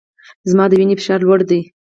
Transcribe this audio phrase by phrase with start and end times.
[0.51, 1.59] زما د وینې فشار لوړ دی